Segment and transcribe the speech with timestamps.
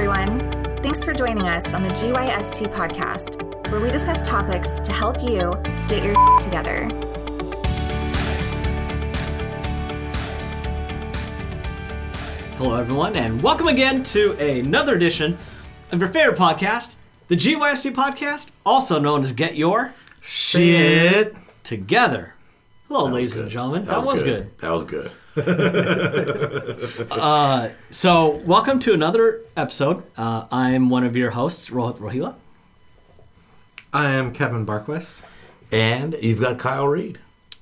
[0.00, 0.40] everyone.
[0.82, 5.60] Thanks for joining us on the GYST podcast, where we discuss topics to help you
[5.88, 6.88] get your together.
[12.56, 15.36] Hello, everyone, and welcome again to another edition
[15.92, 16.96] of your favorite podcast,
[17.28, 19.92] the GYST podcast, also known as Get Your
[20.22, 21.36] Shit.
[21.62, 22.36] Together.
[22.92, 23.84] Hello, ladies and gentlemen.
[23.84, 24.58] That, was, good.
[24.58, 25.12] That was good.
[27.90, 30.02] So, welcome to another episode.
[30.16, 32.34] Uh, I'm one of your hosts, Rohit Rohila.
[33.92, 35.22] I am Kevin Barquist.
[35.70, 37.20] And you've got Kyle Reed.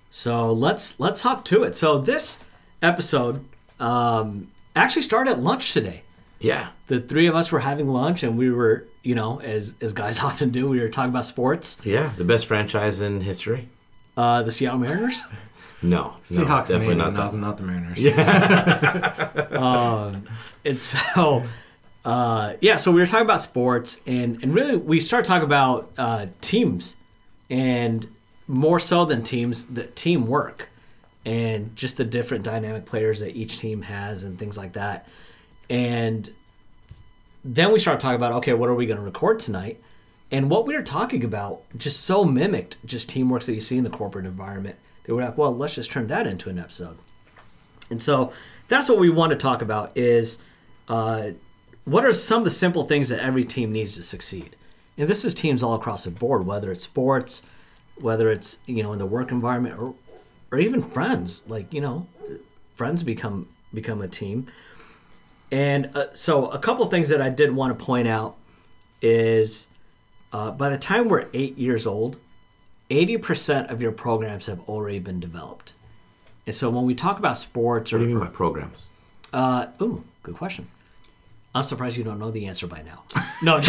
[0.08, 1.74] So let's let's hop to it.
[1.74, 2.42] So this
[2.80, 3.44] episode
[3.78, 6.04] um, actually started at lunch today.
[6.40, 6.68] Yeah.
[6.86, 10.20] The three of us were having lunch, and we were, you know, as as guys
[10.24, 11.78] often do, we were talking about sports.
[11.84, 12.14] Yeah.
[12.16, 13.68] The best franchise in history.
[14.18, 15.24] Uh, the Seattle Mariners.
[15.80, 16.14] No.
[16.32, 17.38] no Seahawks, definitely maybe, not not, that.
[17.38, 17.98] not, the Mariners.
[17.98, 18.16] Yeah.
[20.64, 21.44] And so,
[22.04, 25.92] uh, yeah, so we were talking about sports, and, and really we start talking about
[25.96, 26.96] uh, teams,
[27.48, 28.08] and
[28.48, 30.68] more so than teams, the teamwork,
[31.24, 35.08] and just the different dynamic players that each team has, and things like that.
[35.70, 36.28] And
[37.44, 39.80] then we start talking about, okay, what are we going to record tonight?
[40.30, 43.84] And what we were talking about just so mimicked just teamwork that you see in
[43.84, 44.76] the corporate environment.
[45.04, 46.98] They were like, well, let's just turn that into an episode.
[47.90, 48.32] And so
[48.68, 50.38] that's what we want to talk about is
[50.88, 51.30] uh,
[51.84, 54.56] what are some of the simple things that every team needs to succeed?
[54.98, 57.42] And this is teams all across the board, whether it's sports,
[57.96, 59.94] whether it's you know in the work environment, or
[60.50, 61.42] or even friends.
[61.46, 62.06] Like you know,
[62.74, 64.46] friends become become a team.
[65.50, 68.36] And uh, so a couple things that I did want to point out
[69.00, 69.68] is
[70.32, 72.16] uh, by the time we're eight years old,
[72.90, 75.74] eighty percent of your programs have already been developed.
[76.46, 78.86] And so when we talk about sports or What do you mean by programs?
[79.32, 80.68] uh, ooh, good question.
[81.54, 83.02] I'm surprised you don't know the answer by now.
[83.42, 83.60] No,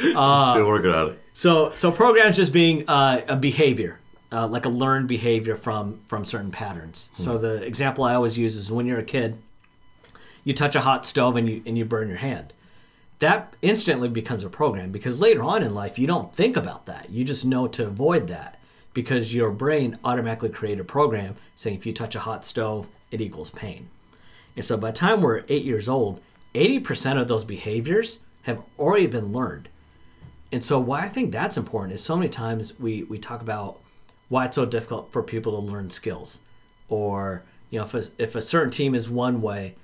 [0.00, 1.18] Still working on it.
[1.34, 3.98] so so programs just being uh, a behavior,
[4.32, 7.10] uh, like a learned behavior from from certain patterns.
[7.14, 9.36] So the example I always use is when you're a kid,
[10.44, 12.52] you touch a hot stove and you and you burn your hand.
[13.20, 17.10] That instantly becomes a program because later on in life you don't think about that.
[17.10, 18.58] You just know to avoid that
[18.94, 23.20] because your brain automatically created a program saying if you touch a hot stove, it
[23.20, 23.90] equals pain.
[24.56, 26.20] And so by the time we're eight years old,
[26.54, 29.68] 80% of those behaviors have already been learned.
[30.50, 33.78] And so why I think that's important is so many times we, we talk about
[34.28, 36.40] why it's so difficult for people to learn skills.
[36.88, 39.76] Or, you know, if a, if a certain team is one way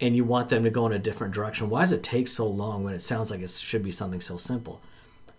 [0.00, 2.46] and you want them to go in a different direction, why does it take so
[2.46, 4.80] long when it sounds like it should be something so simple?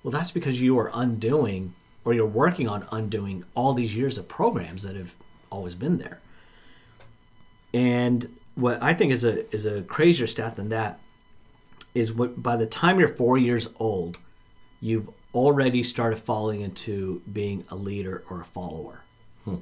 [0.04, 1.74] Well, that's because you are undoing
[2.06, 5.16] or you're working on undoing all these years of programs that have
[5.52, 6.20] always been there.
[7.74, 11.00] And what I think is a is a crazier stat than that
[11.94, 14.18] is what by the time you're four years old,
[14.80, 19.04] you've already started falling into being a leader or a follower.
[19.46, 19.58] Hmm.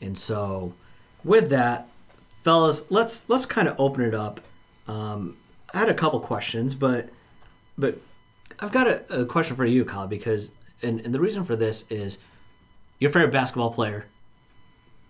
[0.00, 0.74] And so,
[1.22, 1.88] with that,
[2.44, 4.40] fellas, let's let's kind of open it up.
[4.86, 5.36] Um,
[5.72, 7.10] I had a couple questions, but
[7.76, 7.98] but
[8.60, 11.84] I've got a, a question for you, Kyle, because and, and the reason for this
[11.90, 12.18] is
[13.00, 14.06] your favorite basketball player,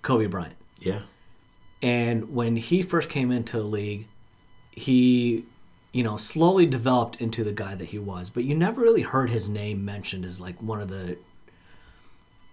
[0.02, 0.56] Kobe Bryant.
[0.80, 1.00] Yeah.
[1.82, 4.06] And when he first came into the league,
[4.70, 5.44] he,
[5.92, 8.30] you know, slowly developed into the guy that he was.
[8.30, 11.18] But you never really heard his name mentioned as like one of the,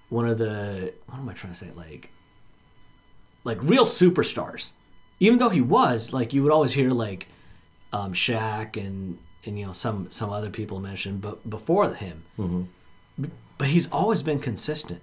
[0.09, 1.69] one of the, what am I trying to say?
[1.73, 2.09] Like,
[3.43, 4.73] like real superstars.
[5.19, 7.27] Even though he was, like, you would always hear like,
[7.93, 12.23] um, Shaq and and you know some some other people mentioned, but before him.
[13.19, 15.01] B- But he's always been consistent.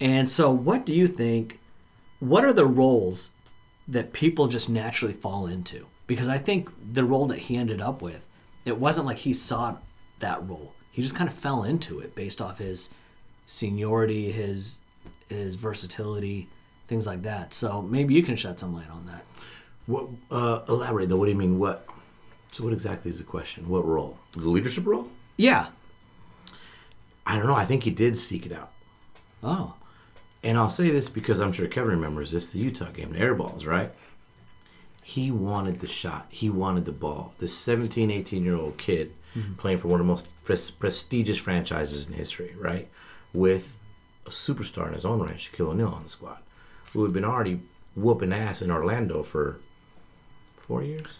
[0.00, 1.58] And so, what do you think?
[2.20, 3.30] What are the roles
[3.88, 5.86] that people just naturally fall into?
[6.06, 8.28] Because I think the role that he ended up with,
[8.64, 9.82] it wasn't like he sought
[10.20, 10.74] that role.
[10.92, 12.90] He just kind of fell into it based off his
[13.44, 14.80] seniority, his
[15.28, 16.48] his versatility,
[16.86, 17.52] things like that.
[17.52, 19.24] So maybe you can shed some light on that.
[19.86, 20.08] What?
[20.30, 21.16] Uh, elaborate though.
[21.16, 21.58] What do you mean?
[21.58, 21.86] What?
[22.48, 23.68] So what exactly is the question?
[23.68, 24.18] What role?
[24.32, 25.08] The leadership role?
[25.36, 25.66] Yeah.
[27.26, 27.54] I don't know.
[27.54, 28.72] I think he did seek it out.
[29.42, 29.74] Oh.
[30.42, 33.34] And I'll say this because I'm sure Kevin remembers this the Utah game, the air
[33.34, 33.90] balls, right?
[35.02, 36.26] He wanted the shot.
[36.30, 37.34] He wanted the ball.
[37.38, 39.12] This 17, 18 year old kid
[39.58, 42.88] playing for one of the most pres- prestigious franchises in history, right?
[43.32, 43.76] With
[44.24, 46.38] a superstar in his own right, Shaquille O'Neal, on the squad,
[46.92, 47.60] who had been already
[47.94, 49.58] whooping ass in Orlando for
[50.58, 51.18] four years,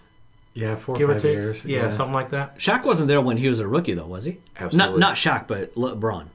[0.55, 1.35] Yeah, four or give or five take.
[1.35, 1.65] years.
[1.65, 2.59] Yeah, something like that.
[2.59, 4.39] Shaq wasn't there when he was a rookie, though, was he?
[4.59, 4.99] Absolutely.
[4.99, 6.29] Not not Shaq, but LeBron.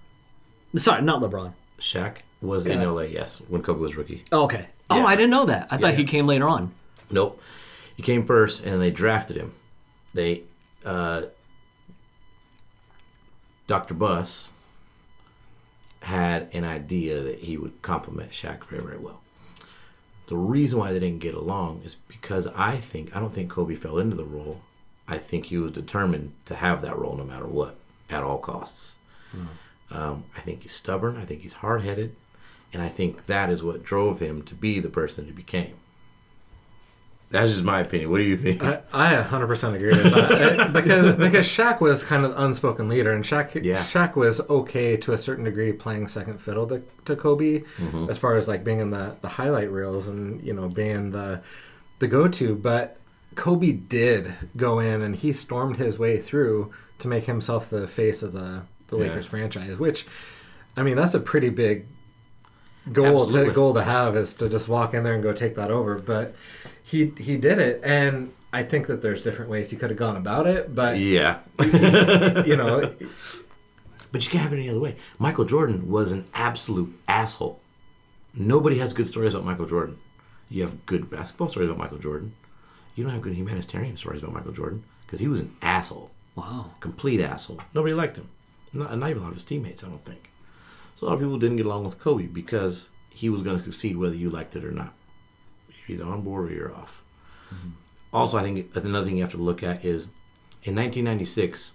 [0.76, 1.54] Sorry, not LeBron.
[1.80, 4.24] Shaq was in LA, yes, when Kobe was rookie.
[4.32, 4.68] Oh, okay.
[4.90, 5.68] Oh, I didn't know that.
[5.72, 6.74] I thought he came later on.
[7.10, 7.42] Nope.
[7.98, 9.54] he came first, and they drafted him.
[10.14, 10.44] They,
[10.86, 11.24] uh,
[13.68, 13.94] Dr.
[13.94, 14.52] Buss
[16.04, 19.22] had an idea that he would complement Shaq very, very well.
[20.28, 23.76] The reason why they didn't get along is because I think I don't think Kobe
[23.76, 24.62] fell into the role.
[25.08, 27.76] I think he was determined to have that role no matter what,
[28.10, 28.98] at all costs.
[29.92, 31.18] Um, I think he's stubborn.
[31.18, 32.16] I think he's hard headed,
[32.72, 35.76] and I think that is what drove him to be the person he became.
[37.32, 38.12] That's just my opinion.
[38.12, 38.62] What do you think?
[38.62, 43.12] I, I 100% agree with that because because Shaq was kind of the unspoken leader,
[43.12, 43.84] and Shaq Yeah.
[43.84, 48.10] Shaq was okay to a certain degree playing second fiddle to, to Kobe, mm-hmm.
[48.10, 51.42] as far as like being in the, the highlight reels and you know being the
[52.00, 52.54] the go to.
[52.56, 52.98] But
[53.36, 58.22] Kobe did go in and he stormed his way through to make himself the face
[58.24, 59.04] of the the Yeah.
[59.04, 60.06] Lakers franchise, which
[60.76, 61.86] I mean that's a pretty big
[62.92, 63.50] goal Absolutely.
[63.50, 66.00] to goal to have is to just walk in there and go take that over.
[66.00, 66.36] But
[66.92, 70.18] he he did it, and I think that there's different ways he could have gone
[70.18, 70.76] about it.
[70.76, 71.40] But yeah,
[72.46, 72.94] you know,
[74.12, 74.98] but you can't have it any other way.
[75.18, 77.62] Michael Jordan was an absolute asshole.
[78.34, 79.98] Nobody has good stories about Michael Jordan.
[80.50, 82.34] You have good basketball stories about Michael Jordan.
[82.96, 86.12] You don't have good humanitarian stories about Michael Jordan because he was an asshole.
[86.36, 86.72] Wow.
[86.80, 87.60] complete asshole.
[87.74, 88.30] Nobody liked him.
[88.74, 90.30] Not, not even a lot of his teammates, I don't think.
[90.96, 93.64] So a lot of people didn't get along with Kobe because he was going to
[93.64, 94.94] succeed whether you liked it or not.
[95.88, 97.04] You're either on board or you're off.
[97.54, 97.70] Mm-hmm.
[98.14, 100.06] Also, I think that's another thing you have to look at is
[100.64, 101.74] in 1996,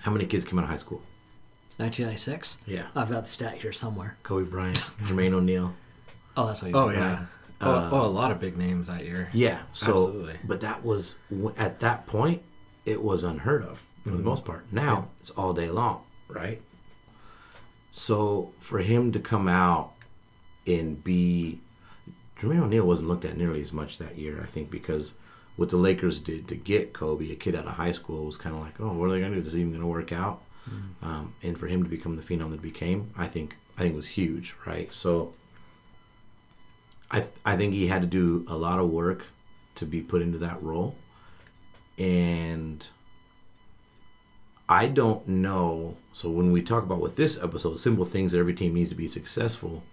[0.00, 1.02] how many kids came out of high school?
[1.78, 2.58] 1996.
[2.66, 2.88] Yeah.
[2.96, 4.16] I've got the stat here somewhere.
[4.24, 5.74] Kobe Bryant, Jermaine O'Neal.
[6.36, 7.26] Oh, that's what you oh yeah, right.
[7.62, 9.28] oh, oh, a lot of big names that year.
[9.32, 9.62] Yeah.
[9.72, 10.34] So, Absolutely.
[10.44, 11.18] but that was
[11.56, 12.42] at that point,
[12.84, 14.24] it was unheard of for the mm-hmm.
[14.24, 14.64] most part.
[14.72, 16.62] Now it's all day long, right?
[17.92, 19.92] So for him to come out
[20.66, 21.60] and be,
[22.38, 24.40] Jermaine O'Neal wasn't looked at nearly as much that year.
[24.42, 25.14] I think because
[25.56, 28.54] what the Lakers did to get Kobe, a kid out of high school, was kind
[28.54, 29.40] of like, oh, what are they going to do?
[29.40, 30.42] Is this even going to work out?
[31.02, 33.96] Um, and for him to become the phenom that he became, I think, I think
[33.96, 34.92] was huge, right?
[34.92, 35.32] So.
[37.10, 39.24] I I think he had to do a lot of work
[39.76, 40.94] to be put into that role,
[41.98, 42.86] and
[44.68, 45.96] I don't know.
[46.12, 48.94] So when we talk about with this episode, simple things that every team needs to
[48.94, 49.84] be successful,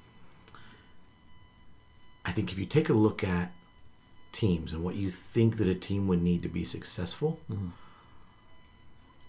[2.26, 3.52] I think if you take a look at
[4.32, 7.70] teams and what you think that a team would need to be successful, mm-hmm.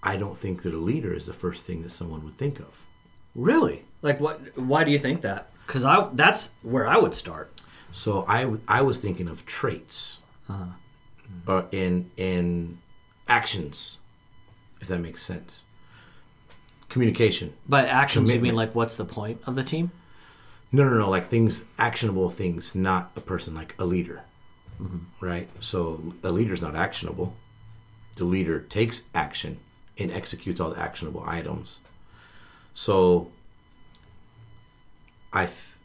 [0.02, 2.87] I don't think that a leader is the first thing that someone would think of.
[3.34, 3.84] Really?
[4.02, 4.56] Like what?
[4.56, 5.50] Why do you think that?
[5.66, 7.52] Because I that's where I would start.
[7.93, 10.72] So I, w- I was thinking of traits, uh-huh.
[11.46, 12.78] or in in
[13.28, 13.99] actions,
[14.81, 15.64] if that makes sense.
[16.88, 17.54] Communication.
[17.69, 19.90] But actions, you mean like what's the point of the team?
[20.72, 21.10] No, no, no.
[21.10, 23.54] Like things, actionable things, not a person.
[23.54, 24.24] Like a leader,
[24.80, 25.24] mm-hmm.
[25.24, 25.48] right?
[25.60, 27.36] So a leader's not actionable.
[28.16, 29.58] The leader takes action
[29.98, 31.80] and executes all the actionable items.
[32.74, 33.30] So
[35.32, 35.76] I, th-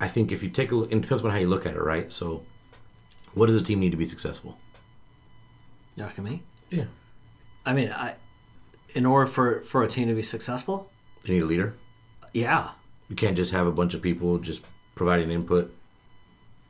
[0.00, 1.80] I think if you take a look, it depends on how you look at it,
[1.80, 2.10] right?
[2.12, 2.44] So,
[3.34, 4.58] what does a team need to be successful?
[5.94, 6.42] You asking me?
[6.70, 6.84] Yeah,
[7.64, 8.14] I mean, I
[8.94, 10.90] in order for for a team to be successful,
[11.24, 11.74] they need a leader.
[12.32, 12.70] yeah.
[13.08, 15.72] You can't just have a bunch of people just providing input.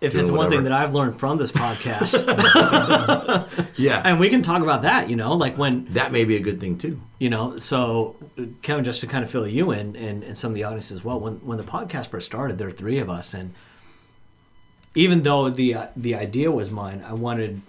[0.00, 2.12] If it's one thing that I've learned from this podcast,
[3.78, 6.40] Yeah, and we can talk about that, you know, like when that may be a
[6.40, 7.00] good thing too.
[7.18, 8.14] you know so
[8.60, 11.02] kevin just to kind of fill you in and, and some of the audience as
[11.02, 13.54] well when when the podcast first started there were three of us and
[14.94, 17.62] even though the uh, the idea was mine i wanted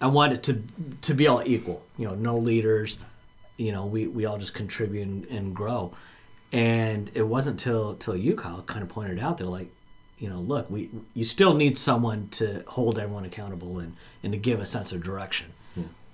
[0.00, 0.62] i wanted to
[1.02, 2.98] to be all equal you know no leaders
[3.58, 5.92] you know we we all just contribute and, and grow
[6.52, 9.70] and it wasn't till till you kyle kind of pointed out they're like
[10.18, 14.38] you know look we you still need someone to hold everyone accountable and and to
[14.38, 15.48] give a sense of direction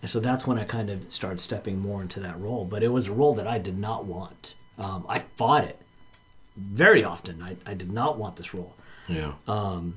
[0.02, 2.66] and so that's when I kind of started stepping more into that role.
[2.66, 4.54] But it was a role that I did not want.
[4.78, 5.80] Um, I fought it
[6.54, 7.42] very often.
[7.42, 8.76] I, I did not want this role.
[9.08, 9.94] Yeah, Um,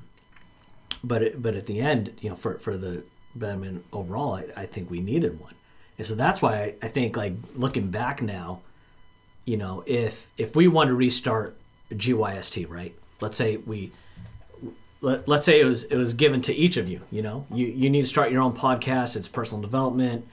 [1.03, 3.03] But it, but at the end, you know, for, for the
[3.36, 5.53] Batman overall, I, I think we needed one.
[5.98, 8.62] And so that's why I, I think like looking back now,
[9.50, 11.58] you know, if if we want to restart
[11.91, 12.94] GYST, right?
[13.20, 13.91] Let's say we
[15.01, 17.48] let, let's say it was it was given to each of you you know?
[17.51, 20.27] You you need to start your own podcast it's personal development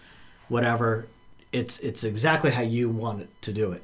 [0.49, 1.09] whatever.
[1.51, 3.83] It's it's exactly how you want it to do it.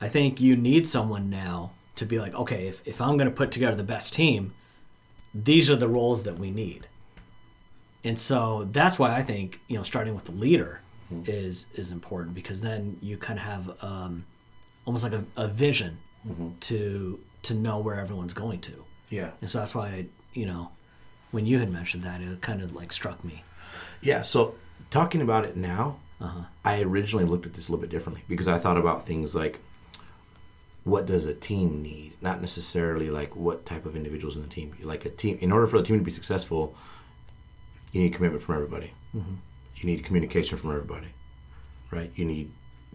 [0.00, 3.34] I think you need someone now to be like okay if, if i'm going to
[3.34, 4.52] put together the best team
[5.34, 6.86] these are the roles that we need.
[8.04, 10.82] And so that's why i think you know starting with the leader
[11.26, 14.24] is is important because then you kind of have um,
[14.88, 15.92] almost like a, a vision
[16.60, 18.76] to to know where everyone's going to
[19.10, 19.30] yeah.
[19.40, 20.00] and so that's why I,
[20.40, 20.62] you know,
[21.34, 23.36] when you had mentioned that, it kind of like struck me.
[24.02, 24.54] Yeah, so
[24.90, 25.84] talking about it now,
[26.20, 26.44] Uh-huh.
[26.64, 29.54] I originally looked at this a little bit differently because I thought about things like
[30.84, 34.68] what does a team need, not necessarily like what type of individuals in the team.
[34.92, 36.62] Like a team, in order for the team to be successful,
[37.92, 38.90] you need commitment from everybody.
[39.78, 41.10] You need communication from everybody,
[41.96, 42.10] right?
[42.18, 42.46] You need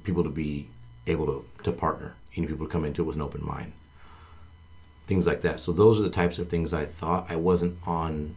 [0.04, 0.70] people to be
[1.08, 2.16] able to, to partner.
[2.34, 3.74] You need people to come into it with an open mind.
[5.06, 5.60] Things like that.
[5.60, 7.30] So those are the types of things I thought.
[7.30, 8.36] I wasn't on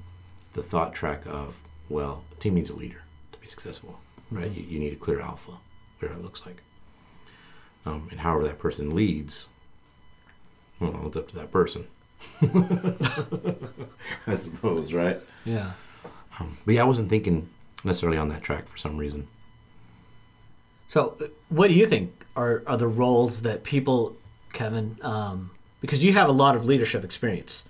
[0.52, 4.50] the thought track of, well, a team needs a leader to be successful, right?
[4.50, 5.52] You, you need a clear alpha,
[5.98, 6.62] whatever it looks like.
[7.84, 9.48] Um, and however that person leads,
[10.80, 11.86] well, it's up to that person.
[14.26, 15.20] I suppose, right?
[15.44, 15.72] Yeah.
[16.64, 17.48] But yeah, I wasn't thinking
[17.84, 19.28] necessarily on that track for some reason.
[20.88, 24.16] So, uh, what do you think are, are the roles that people,
[24.52, 25.50] Kevin, um,
[25.80, 27.68] because you have a lot of leadership experience,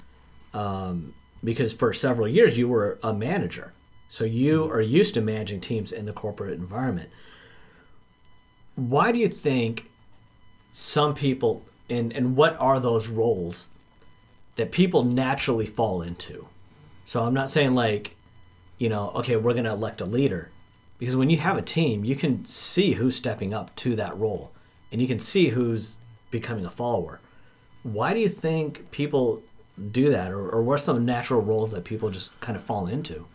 [0.52, 3.72] um, because for several years you were a manager.
[4.08, 7.10] So, you are used to managing teams in the corporate environment.
[8.74, 9.90] Why do you think
[10.70, 13.70] some people, and, and what are those roles
[14.56, 16.48] that people naturally fall into?
[17.04, 18.14] So, I'm not saying like,
[18.78, 20.50] you know, okay, we're going to elect a leader.
[20.98, 24.52] Because when you have a team, you can see who's stepping up to that role
[24.90, 25.98] and you can see who's
[26.30, 27.20] becoming a follower.
[27.82, 29.42] Why do you think people
[29.90, 30.32] do that?
[30.32, 33.26] Or, or what are some natural roles that people just kind of fall into?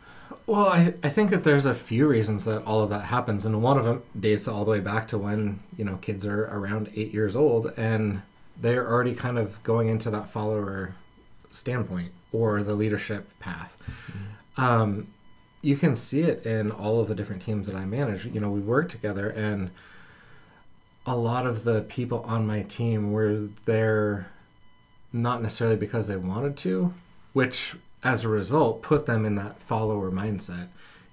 [0.47, 3.61] Well, I, I think that there's a few reasons that all of that happens, and
[3.61, 6.89] one of them dates all the way back to when you know kids are around
[6.95, 8.23] eight years old and
[8.59, 10.93] they're already kind of going into that follower
[11.51, 13.77] standpoint or the leadership path.
[14.57, 15.07] Um,
[15.61, 18.25] you can see it in all of the different teams that I manage.
[18.25, 19.69] You know, we work together, and
[21.05, 24.31] a lot of the people on my team were there
[25.13, 26.93] not necessarily because they wanted to,
[27.33, 30.67] which as a result put them in that follower mindset.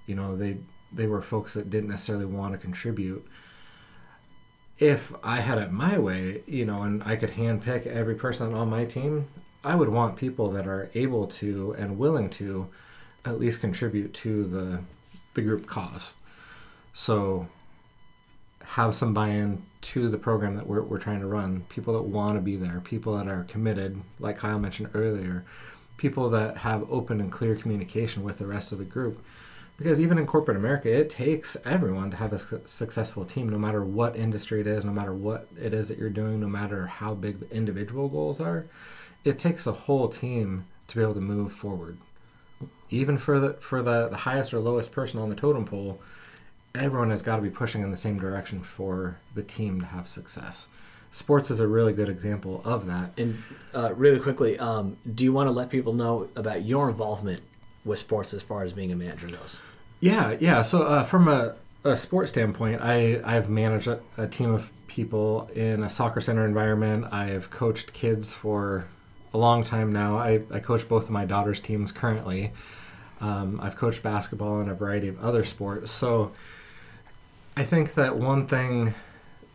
[0.07, 0.57] You know, they
[0.91, 3.27] they were folks that didn't necessarily want to contribute.
[4.79, 8.69] If I had it my way, you know, and I could handpick every person on
[8.69, 9.27] my team,
[9.63, 12.69] I would want people that are able to and willing to
[13.25, 14.81] at least contribute to the
[15.33, 16.13] the group cause.
[16.93, 17.47] So
[18.63, 21.63] have some buy-in to the program that we're, we're trying to run.
[21.69, 25.45] People that want to be there people that are committed like kyle mentioned earlier
[25.97, 29.21] people that have open and clear communication with the rest of the group.
[29.77, 33.57] Because even in corporate america it takes everyone to have a su- successful team no
[33.57, 36.87] matter what industry it is no matter what it is that you're doing no matter
[36.87, 38.65] how big the individual goals are.
[39.23, 41.97] It takes a whole team to be able to move forward
[42.89, 45.99] even for the for the, the highest or lowest person on the totem pole
[46.75, 50.07] everyone has got to be pushing in the same direction for the team to have
[50.07, 50.67] success.
[51.11, 53.11] Sports is a really good example of that.
[53.17, 53.41] And
[53.73, 57.41] uh, really quickly, um, do you want to let people know about your involvement
[57.83, 59.59] with sports as far as being a manager goes?
[59.99, 60.61] Yeah, yeah.
[60.61, 65.49] So uh, from a, a sports standpoint, I I've managed a, a team of people
[65.55, 67.11] in a soccer center environment.
[67.11, 68.85] I've coached kids for
[69.33, 70.17] a long time now.
[70.17, 72.51] I, I coach both of my daughter's teams currently.
[73.21, 75.91] Um, I've coached basketball and a variety of other sports.
[75.91, 76.31] So
[77.57, 78.93] I think that one thing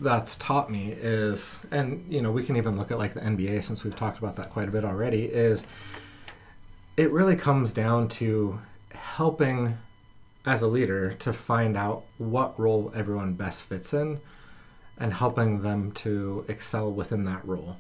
[0.01, 3.63] that's taught me is, and you know, we can even look at like the NBA
[3.63, 5.67] since we've talked about that quite a bit already, is
[6.97, 9.79] it really comes down to helping
[10.47, 14.21] as a leader to find out what role everyone best fits in
[14.99, 17.77] and helping them to excel within that role.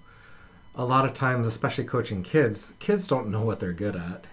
[0.74, 4.24] A lot of times, especially coaching kids, kids don't know what they're good at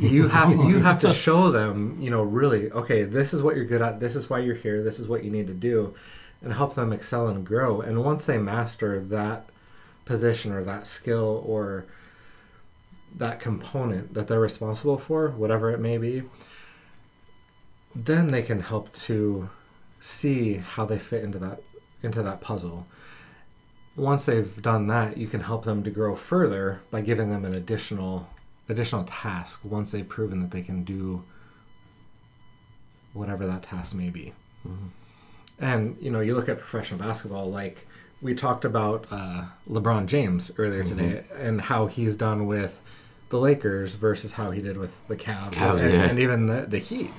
[0.00, 3.64] you have you have to show them you know really okay this is what you're
[3.64, 5.94] good at this is why you're here this is what you need to do
[6.42, 7.80] and help them excel and grow.
[7.80, 9.46] And once they master that
[10.04, 11.86] position or that skill or
[13.16, 16.22] that component that they're responsible for whatever it may be
[17.94, 19.48] then they can help to
[19.98, 21.62] see how they fit into that
[22.02, 22.86] into that puzzle.
[23.96, 27.54] Once they've done that you can help them to grow further by giving them an
[27.54, 28.28] additional
[28.68, 31.24] additional task once they've proven that they can do
[33.12, 34.32] whatever that task may be.
[35.58, 37.86] And you know, you look at professional basketball, like
[38.20, 42.80] we talked about uh, LeBron James earlier today, and how he's done with
[43.28, 46.04] the Lakers versus how he did with the Cavs, Cavs, and, yeah.
[46.04, 47.10] and even the, the Heat.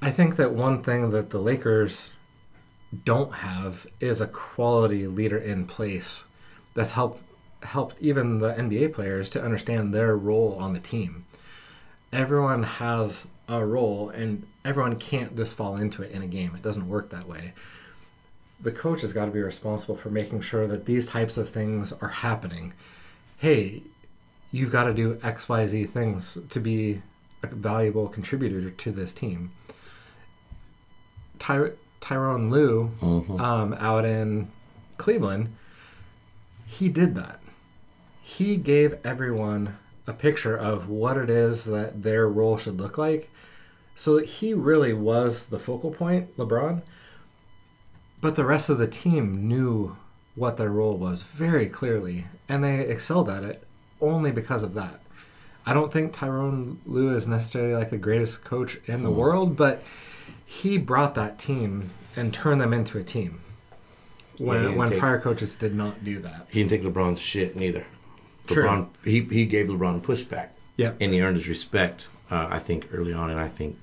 [0.00, 2.10] I think that one thing that the Lakers
[3.04, 6.24] don't have is a quality leader in place
[6.74, 7.22] that's helped
[7.64, 11.24] helped even the NBA players to understand their role on the team.
[12.12, 16.52] Everyone has a role and everyone can't just fall into it in a game.
[16.54, 17.52] It doesn't work that way.
[18.60, 21.92] The coach has got to be responsible for making sure that these types of things
[21.92, 22.72] are happening.
[23.36, 23.82] Hey,
[24.52, 27.02] you've got to do X, Y, Z things to be
[27.42, 29.50] a valuable contributor to this team.
[31.38, 32.90] Ty- Tyronn Lue,
[33.40, 34.48] um, out in
[34.98, 35.54] Cleveland,
[36.66, 37.40] he did that.
[38.36, 39.76] He gave everyone
[40.06, 43.30] a picture of what it is that their role should look like.
[43.94, 46.82] So that he really was the focal point, LeBron.
[48.20, 49.96] But the rest of the team knew
[50.34, 53.62] what their role was very clearly, and they excelled at it
[54.00, 55.00] only because of that.
[55.64, 59.16] I don't think Tyronn Lue is necessarily like the greatest coach in the hmm.
[59.16, 59.82] world, but
[60.44, 63.40] he brought that team and turned them into a team.
[64.38, 66.48] When, he didn't when take- prior coaches did not do that.
[66.50, 67.86] He didn't take LeBron's shit neither.
[68.46, 68.64] True.
[68.64, 70.50] LeBron, he, he gave LeBron pushback.
[70.76, 70.96] Yep.
[71.00, 73.30] And he earned his respect, uh, I think, early on.
[73.30, 73.78] And I think,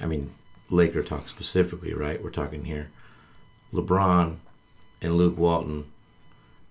[0.00, 0.32] I mean,
[0.70, 2.22] Laker talk specifically, right?
[2.22, 2.90] We're talking here.
[3.72, 4.36] LeBron
[5.00, 5.90] and Luke Walton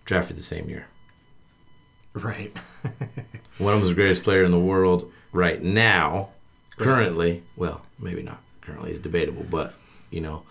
[0.05, 0.87] drafted the same year.
[2.13, 2.57] Right.
[3.57, 6.29] One of them is the greatest player in the world right now.
[6.77, 8.89] Currently, well, maybe not currently.
[8.89, 9.75] It's debatable, but
[10.09, 10.43] you know,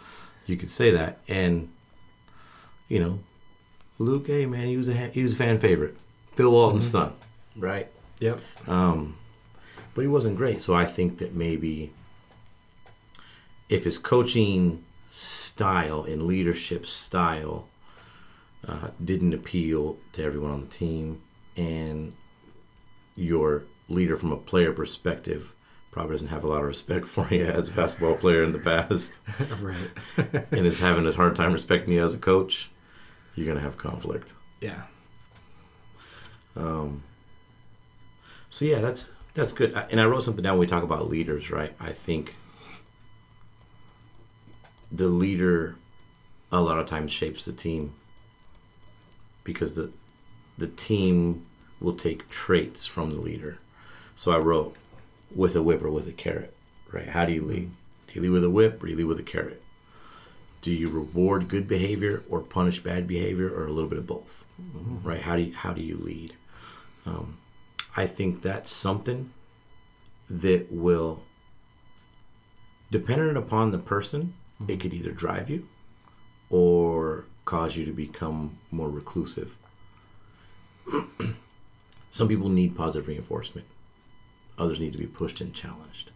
[0.46, 1.18] you could say that.
[1.28, 1.70] And
[2.88, 3.18] you know,
[3.98, 5.96] Luke, hey man, he was a he was a fan favorite.
[6.40, 7.12] Phil Walton's son,
[7.54, 7.86] right?
[8.20, 8.40] Yep.
[8.66, 9.18] Um,
[9.92, 10.62] but he wasn't great.
[10.62, 11.92] So I think that maybe
[13.68, 17.68] if his coaching style and leadership style
[18.66, 21.20] uh, didn't appeal to everyone on the team,
[21.58, 22.14] and
[23.16, 25.54] your leader from a player perspective
[25.90, 28.58] probably doesn't have a lot of respect for you as a basketball player in the
[28.58, 29.18] past,
[29.60, 30.46] right.
[30.52, 32.70] and is having a hard time respecting you as a coach,
[33.34, 34.32] you're gonna have conflict.
[34.62, 34.84] Yeah.
[36.56, 37.02] Um,
[38.48, 39.74] so yeah, that's that's good.
[39.90, 41.74] And I wrote something down when we talk about leaders, right?
[41.80, 42.34] I think
[44.90, 45.76] the leader
[46.50, 47.94] a lot of times shapes the team
[49.44, 49.92] because the
[50.58, 51.46] the team
[51.80, 53.58] will take traits from the leader.
[54.14, 54.76] So I wrote
[55.34, 56.54] with a whip or with a carrot,
[56.92, 57.08] right?
[57.08, 57.70] How do you lead?
[58.08, 59.62] Do you lead with a whip or do you lead with a carrot?
[60.60, 64.44] Do you reward good behavior or punish bad behavior or a little bit of both?
[64.60, 65.08] Mm-hmm.
[65.08, 65.20] Right?
[65.20, 66.34] How do you, how do you lead?
[67.06, 67.38] Um,
[67.96, 69.32] I think that's something
[70.28, 71.22] that will,
[72.90, 74.34] dependent upon the person,
[74.68, 75.66] it could either drive you
[76.50, 79.56] or cause you to become more reclusive.
[82.10, 83.66] Some people need positive reinforcement,
[84.58, 86.10] others need to be pushed and challenged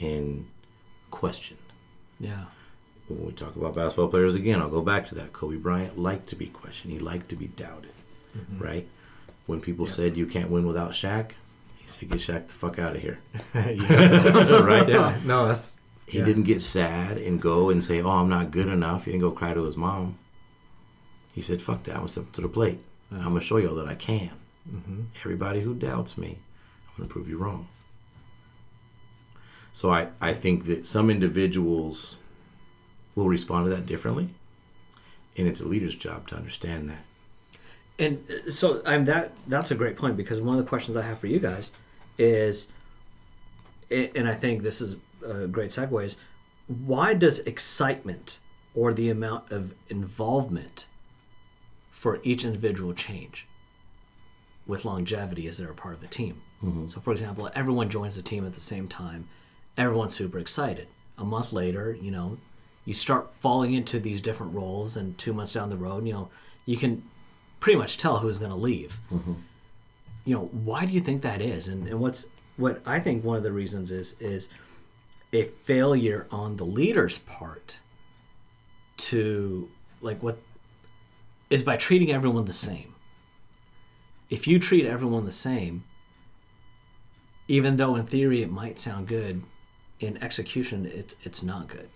[0.00, 0.48] and
[1.10, 1.58] questioned.
[2.18, 2.46] Yeah.
[3.08, 5.32] When we talk about basketball players again, I'll go back to that.
[5.32, 7.92] Kobe Bryant liked to be questioned, he liked to be doubted,
[8.36, 8.62] mm-hmm.
[8.62, 8.88] right?
[9.46, 11.32] When people said you can't win without Shaq,
[11.78, 13.18] he said, "Get Shaq the fuck out of here."
[13.54, 14.60] yeah.
[14.60, 14.88] right?
[14.88, 15.18] Yeah.
[15.24, 16.24] No, that's He yeah.
[16.24, 19.30] didn't get sad and go and say, "Oh, I'm not good enough." He didn't go
[19.30, 20.18] cry to his mom.
[21.34, 21.92] He said, "Fuck that!
[21.92, 22.82] I'm gonna step up to the plate.
[23.12, 24.32] I'm gonna show y'all that I can.
[24.68, 25.00] Mm-hmm.
[25.20, 26.38] Everybody who doubts me,
[26.88, 27.68] I'm gonna prove you wrong."
[29.72, 32.18] So I, I think that some individuals
[33.14, 34.30] will respond to that differently,
[35.36, 37.04] and it's a leader's job to understand that.
[37.98, 41.02] And uh, so I'm that that's a great point because one of the questions I
[41.02, 41.72] have for you guys
[42.18, 42.68] is
[43.90, 46.16] and I think this is a great segue is
[46.66, 48.40] why does excitement
[48.74, 50.88] or the amount of involvement
[51.90, 53.46] for each individual change
[54.66, 56.42] with longevity as they're a part of a team?
[56.88, 59.28] So for example, everyone joins the team at the same time.
[59.78, 60.88] Everyone's super excited.
[61.16, 62.38] A month later, you know,
[62.84, 66.28] you start falling into these different roles and 2 months down the road, you know,
[66.64, 67.02] you can
[67.66, 69.00] pretty much tell who's going to leave.
[69.10, 69.32] Mm-hmm.
[70.24, 71.66] You know, why do you think that is?
[71.66, 74.48] And, and what's what I think one of the reasons is is
[75.32, 77.80] a failure on the leader's part
[78.98, 79.68] to
[80.00, 80.38] like what
[81.50, 82.94] is by treating everyone the same.
[84.30, 85.82] If you treat everyone the same,
[87.48, 89.42] even though in theory it might sound good,
[89.98, 91.88] in execution it's it's not good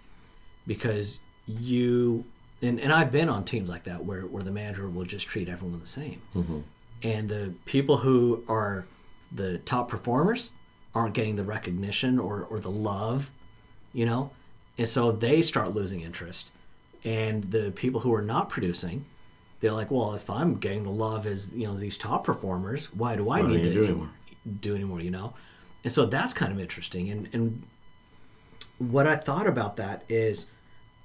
[0.67, 2.25] because you
[2.63, 5.49] and, and I've been on teams like that where, where the manager will just treat
[5.49, 6.23] everyone the same.
[6.35, 6.59] Mm-hmm.
[7.03, 8.87] And the people who are
[9.33, 10.51] the top performers
[10.95, 13.31] aren't getting the recognition or, or the love,
[13.93, 14.31] you know?
[14.77, 16.51] And so they start losing interest.
[17.05, 19.07] And the people who are not producing,
[19.61, 23.17] they're like, well, if I'm getting the love as, you know, these top performers, why
[23.17, 24.11] do I Why need to do anymore?
[24.61, 25.35] do anymore, you know?
[25.85, 27.09] And so that's kind of interesting.
[27.09, 27.63] And, and
[28.79, 30.47] what I thought about that is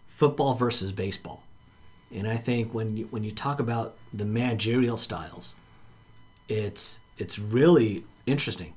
[0.08, 1.44] football versus baseball.
[2.14, 5.56] And I think when you, when you talk about the managerial styles,
[6.48, 8.74] it's it's really interesting.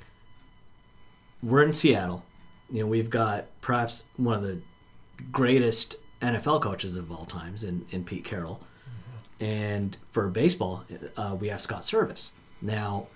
[1.43, 2.25] We're in Seattle.
[2.71, 4.61] You know, we've got perhaps one of the
[5.33, 8.61] greatest NFL coaches of all times in, in Pete Carroll.
[9.41, 10.85] And for baseball,
[11.17, 12.33] uh, we have Scott Servais.
[12.61, 13.07] Now,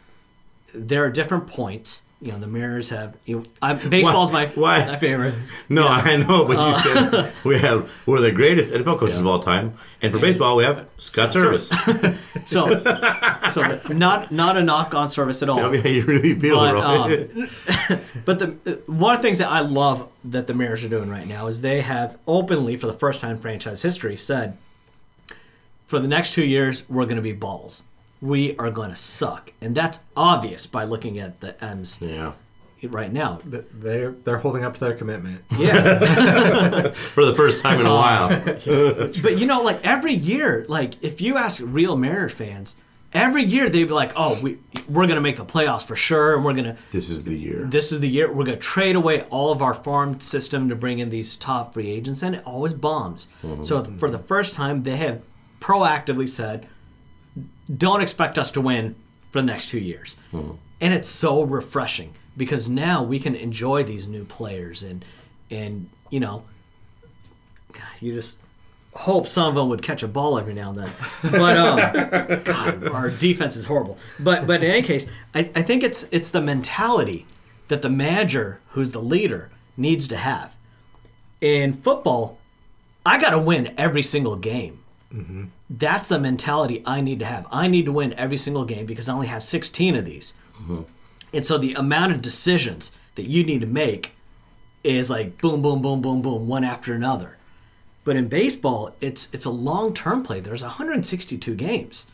[0.75, 2.05] there are different points.
[2.22, 3.16] You know, the Mariners have.
[3.26, 4.87] You know, I, baseball's Why- my why?
[4.87, 5.35] my favorite.
[5.68, 6.68] No, I know, but Uh.
[6.68, 6.74] you
[7.11, 10.56] said we have one of the greatest NFL coaches of all time, and for baseball
[10.56, 11.68] we have Scott Servais.
[12.44, 12.82] So,
[13.52, 15.56] so not not a knock on Servais at all.
[15.56, 17.48] Tell me how you really feel, But, um,
[18.24, 21.26] But the one of the things that I love that the Mariners are doing right
[21.26, 24.56] now is they have openly, for the first time in franchise history, said,
[25.87, 27.85] for the next two years, we're going to be balls.
[28.22, 32.32] We are going to suck, and that's obvious by looking at the M's yeah,
[32.85, 33.40] right now.
[33.44, 35.42] They're they're holding up to their commitment.
[35.58, 35.98] Yeah,
[36.92, 38.28] for the first time in a Uh, while.
[39.22, 42.76] but you know, like every year, like if you ask real Mariners fans,
[43.12, 44.58] every year they'd be like, "Oh, we
[44.88, 47.37] we're going to make the playoffs for sure, and we're going to This is the
[47.37, 47.64] year.
[47.64, 50.76] this is the year we're going to trade away all of our farm system to
[50.76, 53.26] bring in these top free agents, and it always bombs.
[53.62, 55.22] So for the first time, they have
[55.61, 56.68] proactively said,
[57.75, 58.95] "Don't expect us to win
[59.31, 64.07] for the next two years," and it's so refreshing because now we can enjoy these
[64.07, 65.05] new players and
[65.51, 66.45] and you know,
[67.73, 68.38] God, you just
[68.95, 70.90] hope some of them would catch a ball every now and then.
[71.23, 73.99] But um, God, our defense is horrible.
[74.18, 77.27] But but in any case, I, I think it's it's the mentality
[77.68, 80.57] that the manager, who's the leader, needs to have.
[81.40, 82.38] In football,
[83.05, 84.82] I got to win every single game.
[85.14, 85.44] Mm-hmm.
[85.68, 87.46] That's the mentality I need to have.
[87.51, 90.35] I need to win every single game because I only have 16 of these.
[90.55, 90.83] Mm-hmm.
[91.35, 94.12] And so the amount of decisions that you need to make
[94.85, 97.37] is like boom, boom, boom, boom, boom, one after another.
[98.05, 100.40] But in baseball, it's it's a long term play.
[100.40, 102.07] There's 162 games.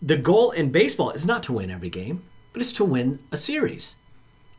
[0.00, 3.36] The goal in baseball is not to win every game, but it's to win a
[3.36, 3.96] series.